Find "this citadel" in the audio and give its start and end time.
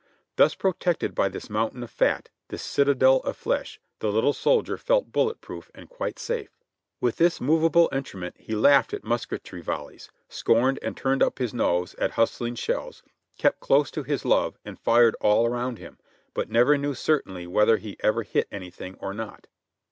2.47-3.17